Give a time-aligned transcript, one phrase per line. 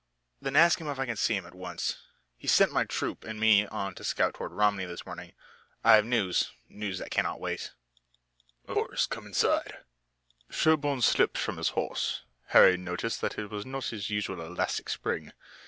[0.41, 2.01] "Then ask him if I can see him at once.
[2.35, 5.33] He sent my troop and me on a scout toward Romney this morning.
[5.83, 7.71] I have news, news that cannot wait."
[8.67, 9.07] "Of course, he'll see you.
[9.21, 9.77] Come inside."
[10.49, 12.23] Sherburne slipped from his horse.
[12.47, 15.33] Harry noticed that it was not his usual elastic spring.